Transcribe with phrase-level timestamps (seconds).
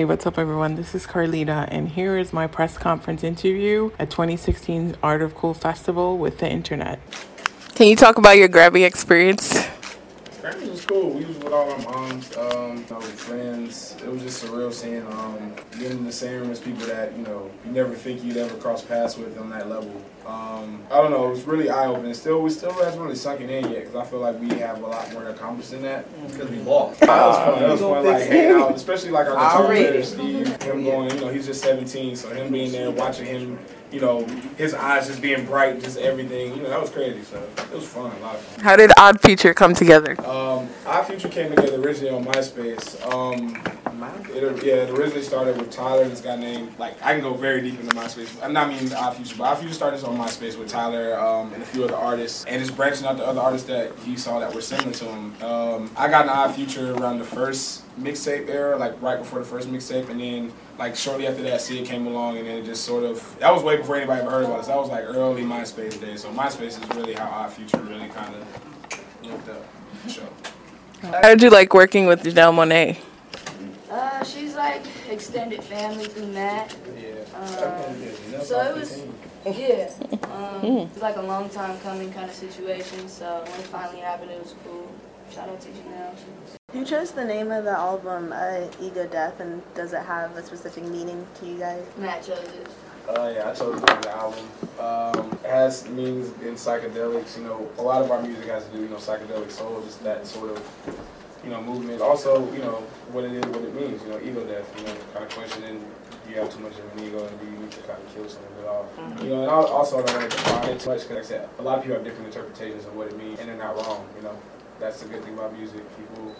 [0.00, 0.76] Hey, what's up, everyone?
[0.76, 5.52] This is Carlita, and here is my press conference interview at 2016 Art of Cool
[5.52, 6.98] Festival with the internet.
[7.74, 9.69] Can you talk about your Grammy experience?
[10.40, 11.10] Grammys was cool.
[11.10, 13.94] We was with all our moms, um, our friends.
[14.02, 17.22] It was just surreal seeing um, being in the same room as people that you
[17.24, 19.90] know you never think you'd ever cross paths with on that level.
[20.26, 21.26] Um, I don't know.
[21.26, 22.14] It was really eye opening.
[22.14, 24.82] Still, we still hasn't really sunk it in yet because I feel like we have
[24.82, 27.00] a lot more to accomplish than that because we lost.
[27.00, 27.60] That was fun.
[27.60, 28.06] That was fun.
[28.06, 30.62] Like hanging out, especially like our guitar player Steve.
[30.62, 33.58] Him going, you know, he's just 17, so him being there, watching him
[33.92, 34.24] you know,
[34.56, 36.54] his eyes just being bright, just everything.
[36.54, 37.22] You know, that was crazy.
[37.22, 38.64] So it was fun, a lot of fun.
[38.64, 40.12] How did Odd Future come together?
[40.20, 40.39] Um, Odd
[41.10, 43.04] Future came together originally on MySpace.
[43.12, 43.60] Um,
[44.32, 47.34] it, yeah, it originally started with Tyler and this guy named, like, I can go
[47.34, 48.42] very deep into MySpace.
[48.42, 51.62] I'm not mean Odd Future, but Odd Future started on MySpace with Tyler um, and
[51.62, 54.54] a few other artists, and it's branching out to other artists that he saw that
[54.54, 55.42] were similar to him.
[55.42, 59.44] Um, I got an Odd Future around the first mixtape era, like right before the
[59.44, 62.84] first mixtape, and then like shortly after that, Syd came along, and then it just
[62.84, 64.68] sort of that was way before anybody ever heard about us.
[64.68, 66.22] That was like early MySpace days.
[66.22, 68.46] So MySpace is really how Odd Future really kind of
[69.24, 69.64] looked up.
[70.08, 70.22] Show.
[71.02, 72.96] How did you like working with Janelle Monáe?
[73.90, 76.76] Uh, she's like extended family through Matt.
[77.34, 79.02] Um, so it was,
[79.46, 79.90] yeah,
[80.24, 83.08] um, it was like a long time coming kind of situation.
[83.08, 84.92] So when it finally happened, it was cool.
[85.32, 86.14] Shout out to Janelle.
[86.74, 90.44] You chose the name of the album, uh, Ego Death, and does it have a
[90.44, 91.84] specific meaning to you guys?
[91.96, 92.68] Matt chose it.
[93.10, 94.46] Uh, yeah, I chose the album.
[94.78, 97.36] Um, it has meanings in psychedelics.
[97.36, 100.02] You know, a lot of our music has to do, you know, psychedelic soul, just
[100.04, 100.62] that sort of,
[101.42, 102.00] you know, movement.
[102.00, 104.00] Also, you know, what it is, what it means.
[104.04, 104.72] You know, ego death.
[104.78, 105.84] You know, kind of questioning.
[106.24, 108.14] Do you have too much of an ego, and do you need to kind of
[108.14, 108.96] kill some of it off?
[108.96, 109.24] Mm-hmm.
[109.24, 111.22] You know, and also I don't want to define it too much because, like I
[111.22, 113.74] said, a lot of people have different interpretations of what it means, and they're not
[113.74, 114.06] wrong.
[114.16, 114.38] You know,
[114.78, 115.82] that's the good thing about music.
[115.98, 116.36] People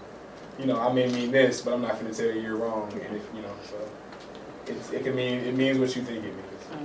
[0.61, 2.93] you know, I may mean this, but I'm not going to tell you you're wrong.
[2.93, 3.77] And if, you know, so
[4.71, 6.71] it's, it can mean it means what you think it means.